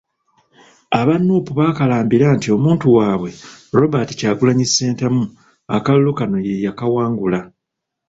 Aba 0.99 1.15
Nuupu 1.25 1.51
baakalambira 1.59 2.27
nti 2.35 2.47
omuntu 2.55 2.85
waabwe, 2.95 3.31
Robert 3.77 4.09
Kyagulanyi 4.19 4.65
Ssentamu 4.69 5.23
akalulu 5.75 6.11
kano 6.19 6.37
ye 6.47 6.53
yakawangula. 6.65 7.39